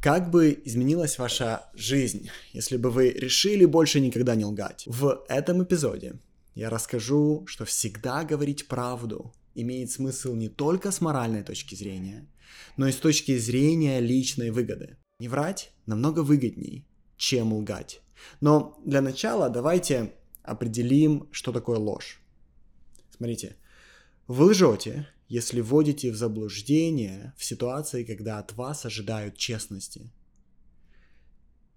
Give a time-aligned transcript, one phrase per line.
[0.00, 4.84] Как бы изменилась ваша жизнь, если бы вы решили больше никогда не лгать?
[4.86, 6.20] В этом эпизоде
[6.54, 12.28] я расскажу, что всегда говорить правду имеет смысл не только с моральной точки зрения,
[12.76, 14.98] но и с точки зрения личной выгоды.
[15.18, 16.86] Не врать намного выгодней,
[17.16, 18.00] чем лгать.
[18.40, 20.12] Но для начала давайте
[20.44, 22.20] определим, что такое ложь.
[23.16, 23.56] Смотрите,
[24.28, 30.10] вы лжете, если вводите в заблуждение в ситуации, когда от вас ожидают честности.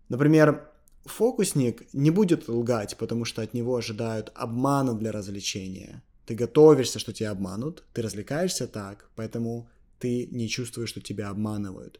[0.09, 0.71] Например,
[1.05, 6.03] фокусник не будет лгать, потому что от него ожидают обмана для развлечения.
[6.25, 11.99] Ты готовишься, что тебя обманут, ты развлекаешься так, поэтому ты не чувствуешь, что тебя обманывают.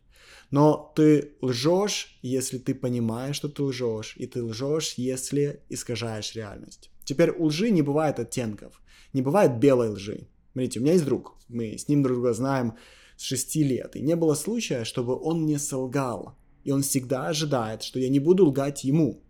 [0.52, 6.90] Но ты лжешь, если ты понимаешь, что ты лжешь, и ты лжешь, если искажаешь реальность.
[7.04, 8.82] Теперь у лжи не бывает оттенков,
[9.14, 10.28] не бывает белой лжи.
[10.52, 12.74] Смотрите, у меня есть друг, мы с ним друг друга знаем
[13.16, 17.84] с 6 лет, и не было случая, чтобы он мне солгал, и он всегда ожидает,
[17.84, 19.22] что я не буду лгать ему.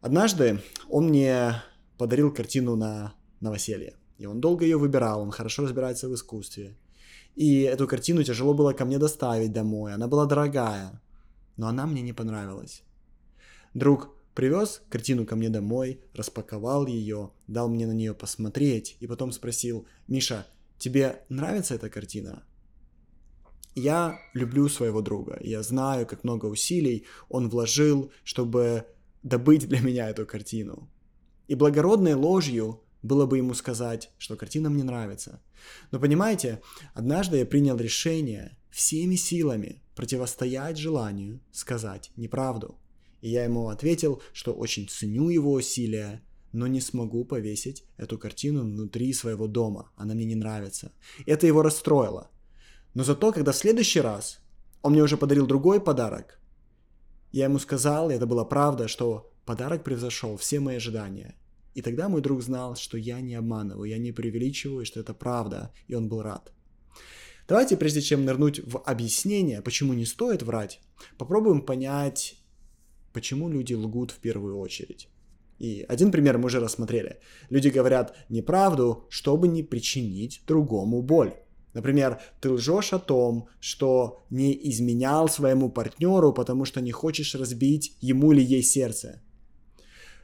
[0.00, 1.62] Однажды он мне
[1.96, 6.76] подарил картину на новоселье, и он долго ее выбирал, он хорошо разбирается в искусстве.
[7.34, 11.00] И эту картину тяжело было ко мне доставить домой, она была дорогая,
[11.56, 12.82] но она мне не понравилась.
[13.74, 19.32] Друг Привез картину ко мне домой, распаковал ее, дал мне на нее посмотреть и потом
[19.32, 20.46] спросил, Миша,
[20.78, 22.44] тебе нравится эта картина?
[23.74, 28.86] Я люблю своего друга, я знаю, как много усилий он вложил, чтобы
[29.24, 30.88] добыть для меня эту картину.
[31.48, 35.42] И благородной ложью было бы ему сказать, что картина мне нравится.
[35.90, 36.62] Но понимаете,
[36.94, 42.78] однажды я принял решение всеми силами противостоять желанию сказать неправду.
[43.20, 48.62] И я ему ответил, что очень ценю его усилия, но не смогу повесить эту картину
[48.62, 49.90] внутри своего дома.
[49.96, 50.92] Она мне не нравится.
[51.26, 52.30] Это его расстроило.
[52.94, 54.40] Но зато, когда в следующий раз
[54.82, 56.40] он мне уже подарил другой подарок,
[57.32, 61.34] я ему сказал, и это была правда, что подарок превзошел все мои ожидания.
[61.74, 65.72] И тогда мой друг знал, что я не обманываю, я не преувеличиваю, что это правда,
[65.86, 66.52] и он был рад.
[67.46, 70.80] Давайте, прежде чем нырнуть в объяснение, почему не стоит врать,
[71.16, 72.37] попробуем понять
[73.18, 75.08] почему люди лгут в первую очередь.
[75.58, 77.18] И один пример мы уже рассмотрели.
[77.50, 81.32] Люди говорят неправду, чтобы не причинить другому боль.
[81.74, 87.96] Например, ты лжешь о том, что не изменял своему партнеру, потому что не хочешь разбить
[88.00, 89.20] ему или ей сердце.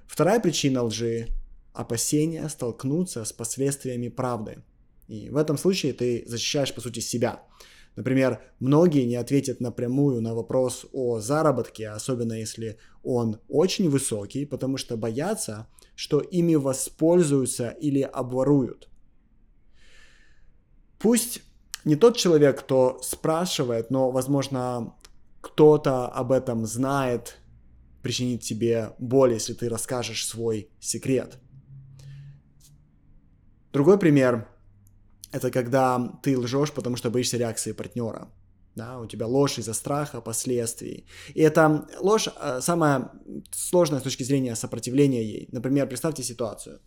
[0.06, 1.26] Вторая причина лжи–
[1.72, 4.62] опасение столкнуться с последствиями правды.
[5.09, 7.43] И в этом случае ты защищаешь, по сути, себя.
[7.97, 14.78] Например, многие не ответят напрямую на вопрос о заработке, особенно если он очень высокий, потому
[14.78, 18.88] что боятся, что ими воспользуются или обворуют.
[20.99, 21.43] Пусть
[21.84, 24.97] не тот человек, кто спрашивает, но, возможно,
[25.41, 27.37] кто-то об этом знает,
[28.03, 31.38] причинит тебе боль, если ты расскажешь свой секрет.
[33.72, 34.49] Другой пример
[35.34, 38.28] это когда ты лжешь, потому что боишься реакции партнера.
[38.77, 41.06] Да, у тебя ложь из-за страха, последствий.
[41.34, 43.11] И эта ложь э, самая
[43.53, 45.49] сложная с точки зрения сопротивления ей.
[45.53, 46.78] Например, представьте ситуацию.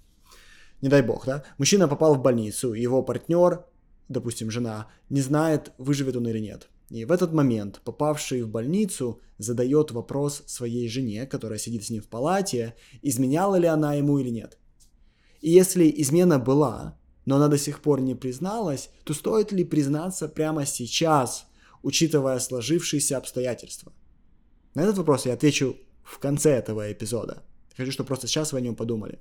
[0.82, 1.44] Не дай бог, да?
[1.58, 3.66] Мужчина попал в больницу, его партнер,
[4.10, 6.70] допустим, жена, не знает, выживет он или нет.
[6.90, 12.02] И в этот момент попавший в больницу задает вопрос своей жене, которая сидит с ним
[12.02, 14.58] в палате, изменяла ли она ему или нет.
[15.42, 20.30] И если измена была, но она до сих пор не призналась, то стоит ли признаться
[20.30, 21.46] прямо сейчас,
[21.84, 23.92] учитывая сложившиеся обстоятельства?
[24.74, 27.44] На этот вопрос я отвечу в конце этого эпизода.
[27.76, 29.20] Хочу, чтобы просто сейчас вы о нем подумали.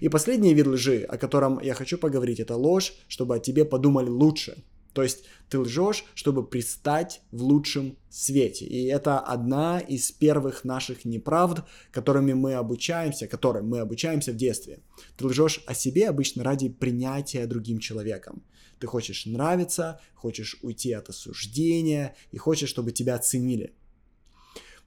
[0.00, 4.08] И последний вид лжи, о котором я хочу поговорить, это ложь, чтобы о тебе подумали
[4.08, 4.64] лучше.
[4.92, 8.64] То есть ты лжешь, чтобы пристать в лучшем свете.
[8.66, 14.80] И это одна из первых наших неправд, которыми мы обучаемся, которым мы обучаемся в детстве.
[15.16, 18.42] Ты лжешь о себе обычно ради принятия другим человеком.
[18.78, 23.74] Ты хочешь нравиться, хочешь уйти от осуждения и хочешь, чтобы тебя оценили.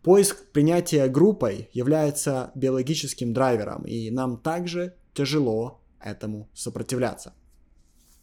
[0.03, 7.33] Поиск принятия группой является биологическим драйвером, и нам также тяжело этому сопротивляться.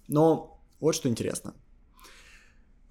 [0.06, 1.54] Но вот что интересно.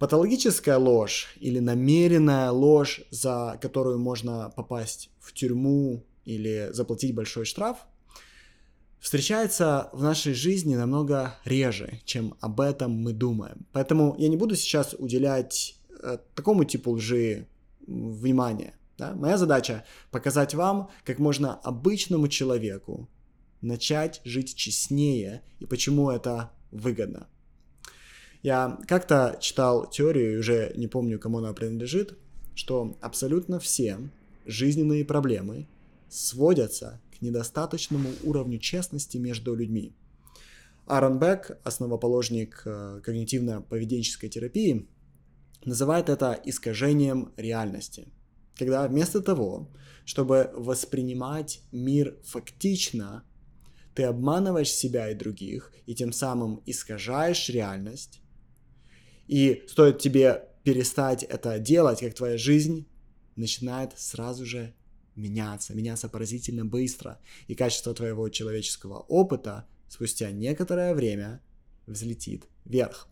[0.02, 7.86] Патологическая ложь или намеренная ложь, за которую можно попасть в тюрьму или заплатить большой штраф,
[8.98, 13.64] встречается в нашей жизни намного реже, чем об этом мы думаем.
[13.70, 17.46] Поэтому я не буду сейчас уделять э, такому типу лжи
[17.86, 18.74] внимания.
[18.98, 19.14] Да?
[19.14, 23.08] Моя задача показать вам, как можно обычному человеку
[23.60, 27.28] начать жить честнее и почему это выгодно.
[28.42, 32.18] Я как-то читал теорию, уже не помню, кому она принадлежит,
[32.54, 33.98] что абсолютно все
[34.46, 35.68] жизненные проблемы
[36.08, 39.94] сводятся к недостаточному уровню честности между людьми.
[40.86, 44.88] Аарон Бек, основоположник э, когнитивно-поведенческой терапии,
[45.64, 48.08] называет это искажением реальности.
[48.56, 49.70] Когда вместо того,
[50.04, 53.22] чтобы воспринимать мир фактично,
[53.94, 58.21] ты обманываешь себя и других, и тем самым искажаешь реальность.
[59.28, 62.86] И стоит тебе перестать это делать, как твоя жизнь
[63.36, 64.74] начинает сразу же
[65.16, 71.42] меняться, меняться поразительно быстро, и качество твоего человеческого опыта спустя некоторое время
[71.86, 73.08] взлетит вверх.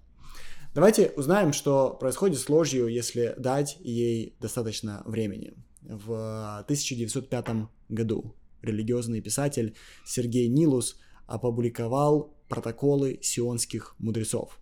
[0.73, 5.53] Давайте узнаем, что происходит с ложью, если дать ей достаточно времени.
[5.83, 9.75] В 1905 году религиозный писатель
[10.07, 10.97] Сергей Нилус
[11.27, 14.61] опубликовал протоколы сионских мудрецов.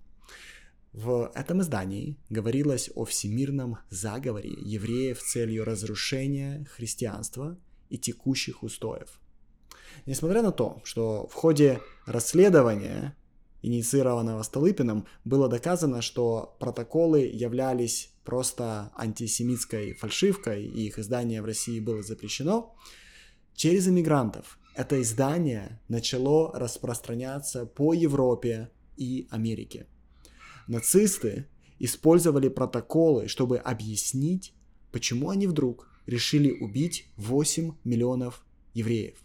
[1.01, 7.57] В этом издании говорилось о всемирном заговоре евреев с целью разрушения христианства
[7.89, 9.21] и текущих устоев.
[10.07, 13.17] Несмотря на то, что в ходе расследования,
[13.63, 21.79] инициированного Столыпиным, было доказано, что протоколы являлись просто антисемитской фальшивкой, и их издание в России
[21.79, 22.75] было запрещено,
[23.55, 29.87] через иммигрантов это издание начало распространяться по Европе и Америке.
[30.69, 31.47] Нацисты
[31.79, 34.53] использовали протоколы, чтобы объяснить,
[34.93, 38.45] почему они вдруг решили убить 8 миллионов
[38.75, 39.17] евреев.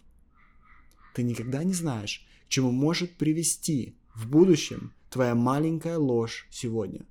[1.14, 7.06] Ты никогда не знаешь, к чему может привести в будущем твоя маленькая ложь сегодня.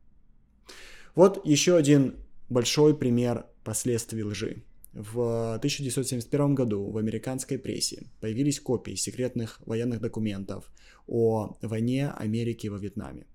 [1.15, 2.15] Вот еще один
[2.49, 4.63] большой пример последствий лжи.
[4.93, 10.71] В 1971 году в американской прессе появились копии секретных военных документов
[11.07, 13.25] о войне Америки во Вьетнаме.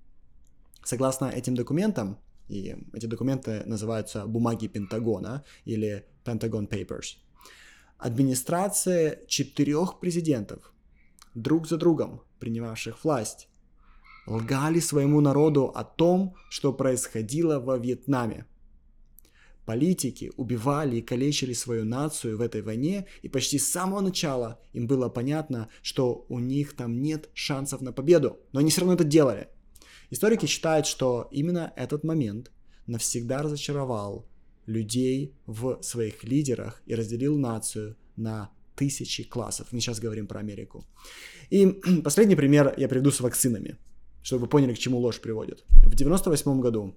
[0.84, 7.16] Согласно этим документам, и эти документы называются бумаги Пентагона или Pentagon Papers,
[7.98, 10.72] администрация четырех президентов,
[11.34, 13.48] друг за другом принимавших власть,
[14.26, 18.46] лгали своему народу о том, что происходило во Вьетнаме.
[19.64, 24.86] Политики убивали и калечили свою нацию в этой войне, и почти с самого начала им
[24.86, 29.04] было понятно, что у них там нет шансов на победу, но они все равно это
[29.04, 29.48] делали.
[30.10, 32.50] Историки считают, что именно этот момент
[32.87, 34.26] навсегда разочаровал
[34.66, 39.69] людей в своих лидерах и разделил нацию на тысячи классов.
[39.72, 40.84] Мы сейчас говорим про Америку.
[41.50, 41.66] И
[42.05, 43.76] последний пример я приведу с вакцинами,
[44.22, 45.64] чтобы вы поняли, к чему ложь приводит.
[45.84, 46.94] В 98 году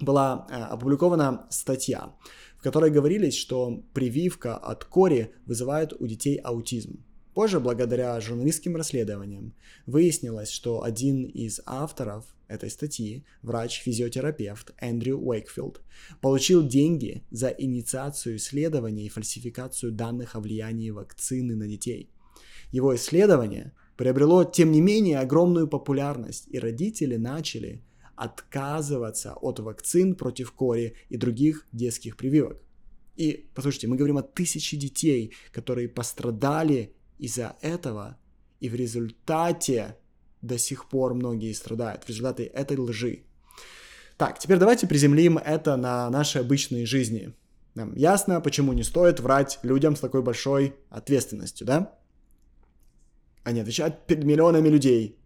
[0.00, 2.14] была э, опубликована статья,
[2.56, 7.04] в которой говорилось, что прививка от кори вызывает у детей аутизм.
[7.40, 9.54] Позже, благодаря журналистским расследованиям,
[9.86, 15.80] выяснилось, что один из авторов этой статьи, врач-физиотерапевт Эндрю Уэйкфилд,
[16.20, 22.10] получил деньги за инициацию исследований и фальсификацию данных о влиянии вакцины на детей.
[22.72, 27.82] Его исследование приобрело, тем не менее, огромную популярность, и родители начали
[28.16, 32.62] отказываться от вакцин против кори и других детских прививок.
[33.16, 38.16] И, послушайте, мы говорим о тысяче детей, которые пострадали из-за этого,
[38.60, 39.96] и в результате
[40.42, 43.24] до сих пор многие страдают, в результате этой лжи.
[44.16, 47.34] Так, теперь давайте приземлим это на нашей обычной жизни.
[47.74, 51.98] Нам ясно, почему не стоит врать людям с такой большой ответственностью, да?
[53.44, 55.18] Они отвечают перед миллионами людей.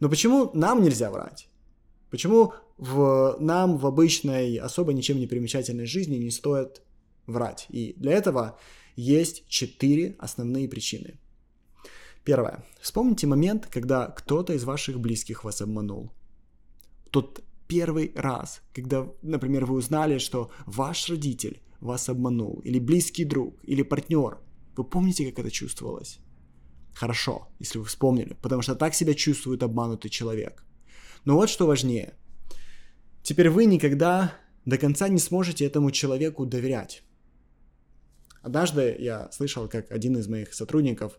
[0.00, 1.48] Но почему нам нельзя врать?
[2.10, 6.82] Почему в, нам в обычной, особо ничем не примечательной жизни не стоит
[7.26, 7.66] врать?
[7.68, 8.58] И для этого
[8.98, 11.20] есть четыре основные причины.
[12.24, 12.64] Первое.
[12.80, 16.10] Вспомните момент, когда кто-то из ваших близких вас обманул.
[17.10, 23.54] Тот первый раз, когда, например, вы узнали, что ваш родитель вас обманул, или близкий друг,
[23.62, 24.38] или партнер.
[24.76, 26.18] Вы помните, как это чувствовалось?
[26.92, 30.64] Хорошо, если вы вспомнили, потому что так себя чувствует обманутый человек.
[31.24, 32.14] Но вот что важнее.
[33.22, 37.04] Теперь вы никогда до конца не сможете этому человеку доверять.
[38.42, 41.18] Однажды я слышал, как один из моих сотрудников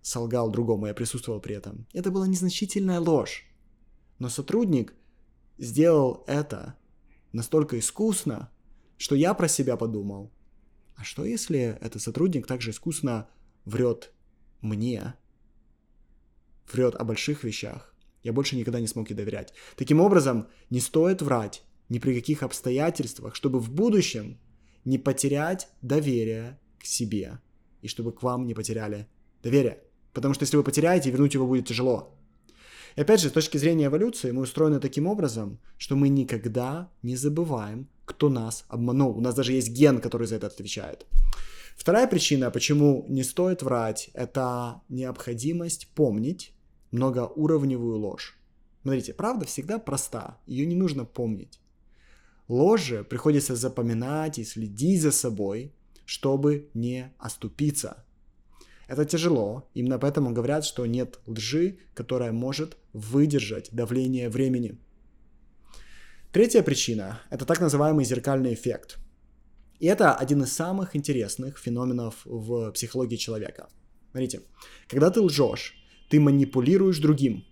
[0.00, 1.86] солгал другому, я присутствовал при этом.
[1.92, 3.44] Это была незначительная ложь.
[4.18, 4.94] Но сотрудник
[5.58, 6.76] сделал это
[7.32, 8.50] настолько искусно,
[8.96, 10.32] что я про себя подумал,
[10.96, 13.28] а что если этот сотрудник также искусно
[13.64, 14.12] врет
[14.60, 15.14] мне,
[16.72, 17.94] врет о больших вещах?
[18.22, 19.52] Я больше никогда не смог ей доверять.
[19.76, 24.38] Таким образом, не стоит врать ни при каких обстоятельствах, чтобы в будущем
[24.84, 27.40] не потерять доверие к себе
[27.80, 29.06] и чтобы к вам не потеряли
[29.42, 29.82] доверие.
[30.12, 32.14] Потому что если вы потеряете, вернуть его будет тяжело.
[32.96, 37.16] И опять же, с точки зрения эволюции, мы устроены таким образом, что мы никогда не
[37.16, 39.16] забываем, кто нас обманул.
[39.16, 41.06] У нас даже есть ген, который за это отвечает.
[41.76, 46.52] Вторая причина, почему не стоит врать, это необходимость помнить
[46.90, 48.38] многоуровневую ложь.
[48.82, 51.61] Смотрите, правда всегда проста, ее не нужно помнить.
[52.52, 55.72] Ложь же приходится запоминать и следить за собой,
[56.04, 58.04] чтобы не оступиться.
[58.88, 64.78] Это тяжело, именно поэтому говорят, что нет лжи, которая может выдержать давление времени.
[66.30, 68.98] Третья причина– это так называемый зеркальный эффект.
[69.80, 73.70] И это один из самых интересных феноменов в психологии человека.
[74.10, 74.42] Смотрите,
[74.88, 75.74] когда ты лжешь,
[76.10, 77.46] ты манипулируешь другим.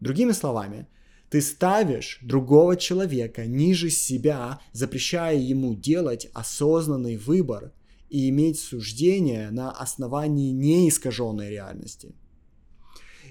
[0.00, 0.86] Другими словами,
[1.32, 7.72] ты ставишь другого человека ниже себя, запрещая ему делать осознанный выбор
[8.10, 12.14] и иметь суждение на основании неискаженной реальности.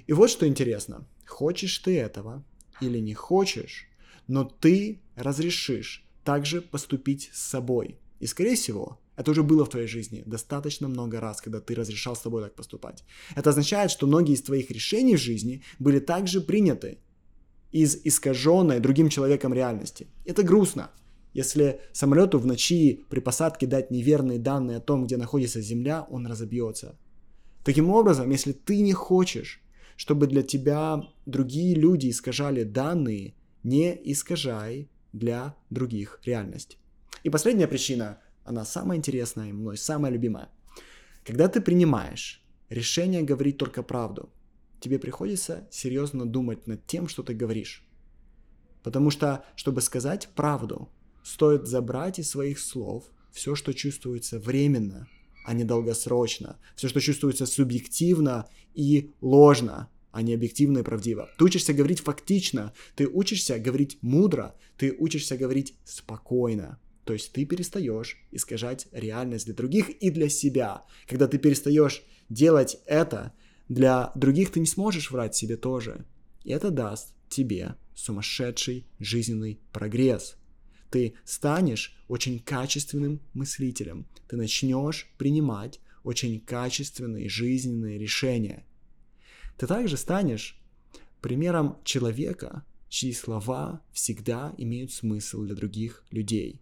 [0.08, 1.08] И вот что интересно.
[1.28, 2.44] Хочешь ты этого
[2.82, 3.88] или не хочешь,
[4.26, 8.00] но ты разрешишь также поступить с собой.
[8.20, 12.16] И скорее всего, это уже было в твоей жизни достаточно много раз, когда ты разрешал
[12.16, 13.04] с тобой так поступать.
[13.36, 16.98] Это означает, что многие из твоих решений в жизни были также приняты
[17.72, 20.08] из искаженной другим человеком реальности.
[20.26, 20.92] Это грустно.
[21.34, 26.28] Если самолету в ночи при посадке дать неверные данные о том, где находится Земля, он
[26.28, 26.98] разобьется.
[27.64, 29.62] Таким образом, если ты не хочешь,
[29.96, 36.78] чтобы для тебя другие люди искажали данные, не искажай для других реальность.
[37.24, 40.50] И последняя причина, она самая интересная и мной самая любимая.
[41.24, 44.30] Когда ты принимаешь решение говорить только правду,
[44.82, 47.86] тебе приходится серьезно думать над тем, что ты говоришь.
[48.84, 50.90] Потому что, чтобы сказать правду,
[51.24, 55.08] Стоит забрать из своих слов все, что чувствуется временно,
[55.46, 56.58] а не долгосрочно.
[56.76, 61.30] Все, что чувствуется субъективно и ложно, а не объективно и правдиво.
[61.38, 66.80] Ты учишься говорить фактично, ты учишься говорить мудро, ты учишься говорить спокойно.
[67.06, 70.86] То есть ты перестаешь искажать реальность для других и для себя.
[71.08, 73.34] Когда ты перестаешь делать это,
[73.74, 76.06] для других ты не сможешь врать себе тоже.
[76.44, 80.36] И это даст тебе сумасшедший жизненный прогресс–
[80.92, 84.06] ты станешь очень качественным мыслителем.
[84.28, 88.66] Ты начнешь принимать очень качественные жизненные решения.
[89.58, 90.62] Ты также станешь
[91.22, 96.62] примером человека, чьи слова всегда имеют смысл для других людей.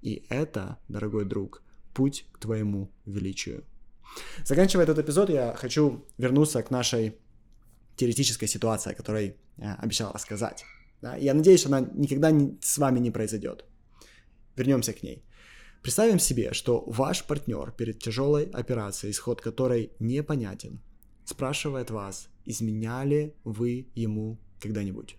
[0.00, 3.62] И это, дорогой друг, путь к твоему величию.
[4.44, 7.16] Заканчивая этот эпизод, я хочу вернуться к нашей
[7.96, 10.64] теоретической ситуации, о которой я обещал рассказать.
[11.02, 11.16] Да?
[11.16, 13.64] Я надеюсь, она никогда не, с вами не произойдет.
[14.56, 15.24] Вернемся к ней.
[15.82, 20.80] Представим себе, что ваш партнер перед тяжелой операцией, исход которой непонятен,
[21.24, 25.16] спрашивает вас, изменяли вы ему когда-нибудь.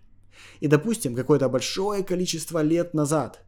[0.60, 3.44] И, допустим, какое-то большое количество лет назад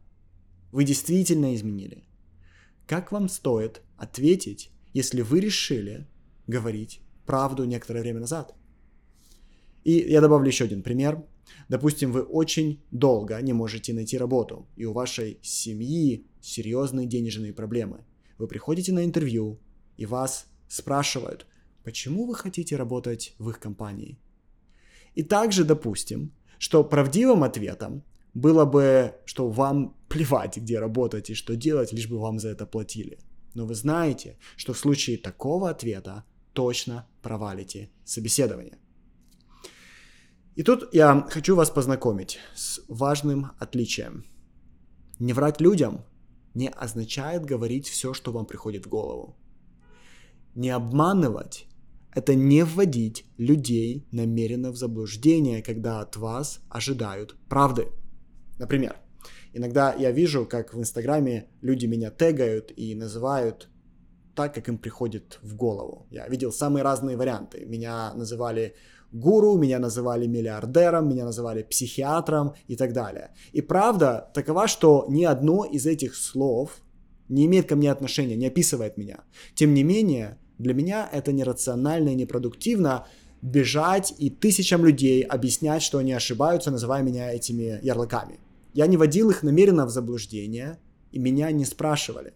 [0.71, 2.03] вы действительно изменили.
[2.87, 6.07] Как вам стоит ответить, если вы решили
[6.47, 8.55] говорить правду некоторое время назад?
[9.83, 11.23] И я добавлю еще один пример.
[11.69, 18.05] Допустим, вы очень долго не можете найти работу, и у вашей семьи серьезные денежные проблемы.
[18.37, 19.59] Вы приходите на интервью,
[19.97, 21.45] и вас спрашивают,
[21.83, 24.19] почему вы хотите работать в их компании.
[25.15, 31.55] И также допустим, что правдивым ответом было бы, что вам плевать, где работать и что
[31.55, 33.19] делать, лишь бы вам за это платили.
[33.53, 38.77] Но вы знаете, что в случае такого ответа точно провалите собеседование.
[40.55, 44.25] И тут я хочу вас познакомить с важным отличием.
[45.19, 46.05] Не врать людям
[46.53, 49.37] не означает говорить все, что вам приходит в голову.
[50.55, 51.67] Не обманывать–
[52.13, 57.87] это не вводить людей намеренно в заблуждение, когда от вас ожидают правды.
[58.59, 58.97] Например,
[59.53, 63.69] иногда я вижу, как в Инстаграме люди меня тегают и называют
[64.35, 66.07] так, как им приходит в голову.
[66.09, 67.65] Я видел самые разные варианты.
[67.65, 68.75] Меня называли
[69.11, 73.31] гуру, меня называли миллиардером, меня называли психиатром и так далее.
[73.51, 76.81] И правда такова, что ни одно из этих слов
[77.29, 79.19] не имеет ко мне отношения, не описывает меня.
[79.55, 83.05] Тем не менее, для меня это нерационально и непродуктивно
[83.41, 88.39] бежать и тысячам людей объяснять, что они ошибаются, называя меня этими ярлыками.
[88.73, 90.79] Я не водил их намеренно в заблуждение,
[91.11, 92.33] и меня не спрашивали.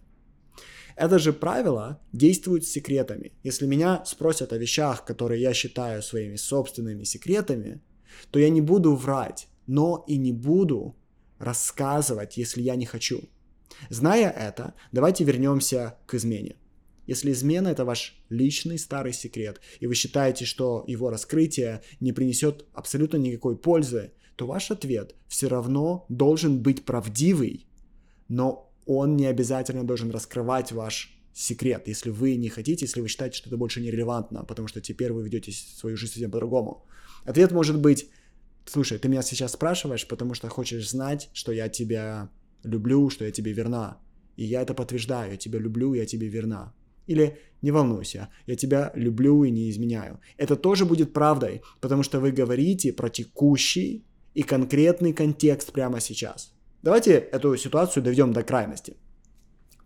[0.96, 3.32] Это же правило действует с секретами.
[3.42, 7.82] Если меня спросят о вещах, которые я считаю своими собственными секретами,
[8.30, 10.96] то я не буду врать, но и не буду
[11.38, 13.20] рассказывать, если я не хочу.
[13.90, 16.56] Зная это, давайте вернемся к измене.
[17.06, 22.64] Если измена это ваш личный старый секрет, и вы считаете, что его раскрытие не принесет
[22.72, 27.66] абсолютно никакой пользы, то ваш ответ все равно должен быть правдивый,
[28.28, 33.36] но он не обязательно должен раскрывать ваш секрет, если вы не хотите, если вы считаете,
[33.36, 36.86] что это больше не релевантно, потому что теперь вы ведете свою жизнь совсем по-другому.
[37.24, 38.08] Ответ может быть,
[38.64, 42.30] слушай, ты меня сейчас спрашиваешь, потому что хочешь знать, что я тебя
[42.62, 43.98] люблю, что я тебе верна.
[44.36, 46.74] И я это подтверждаю, я тебя люблю, я тебе верна.
[47.06, 50.20] Или не волнуйся, я тебя люблю и не изменяю.
[50.36, 54.04] Это тоже будет правдой, потому что вы говорите про текущий
[54.36, 56.52] и конкретный контекст прямо сейчас.
[56.82, 58.96] Давайте эту ситуацию доведем до крайности.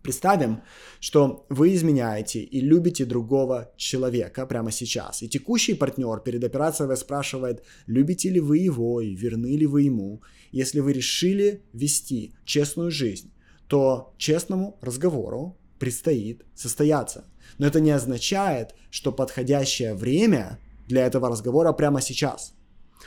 [0.03, 0.61] Представим,
[0.99, 6.99] что вы изменяете и любите другого человека прямо сейчас, и текущий партнер перед операцией вас
[6.99, 10.21] спрашивает, любите ли вы его и верны ли вы ему.
[10.51, 13.31] Если вы решили вести честную жизнь,
[13.67, 17.23] то честному разговору предстоит состояться.
[17.57, 22.53] Но это не означает, что подходящее время для этого разговора прямо сейчас.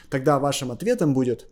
[0.09, 1.49] Тогда вашим ответом будет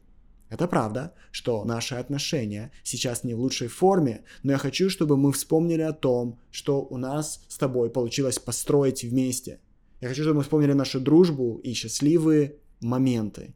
[0.52, 5.32] это правда, что наши отношения сейчас не в лучшей форме, но я хочу, чтобы мы
[5.32, 9.61] вспомнили о том, что у нас с тобой получилось построить вместе.
[10.02, 13.54] Я хочу, чтобы мы вспомнили нашу дружбу и счастливые моменты.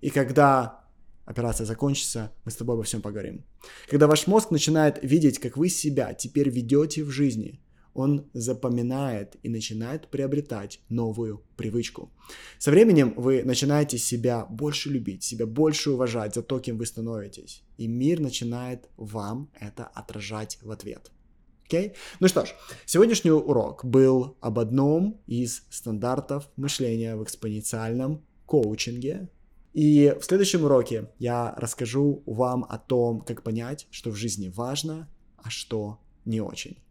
[0.00, 0.84] И когда
[1.26, 3.44] операция закончится, мы с тобой обо всем поговорим.
[3.90, 7.60] Когда ваш мозг начинает видеть, как вы себя теперь ведете в жизни–
[7.94, 12.10] он запоминает и начинает приобретать новую привычку.
[12.58, 17.62] Со временем вы начинаете себя больше любить, себя больше уважать за то, кем вы становитесь.
[17.78, 21.10] И мир начинает вам это отражать в ответ.
[21.70, 21.94] Okay?
[22.18, 22.54] Ну что ж,
[22.84, 29.28] сегодняшний урок был об одном из стандартов мышления в экспоненциальном коучинге.
[29.72, 35.08] И в следующем уроке я расскажу вам о том, как понять, что в жизни важно,
[35.36, 36.82] а что не очень.